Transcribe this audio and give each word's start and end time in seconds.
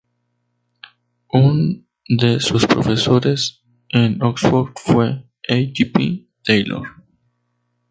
Un 1.31 1.85
de 2.09 2.39
sus 2.39 2.65
profesores 2.65 3.61
en 3.89 4.19
Oxford 4.23 4.71
fue 4.75 5.09
A. 5.47 5.53
J. 5.71 5.91
P. 5.93 6.25
Taylor. 6.43 6.87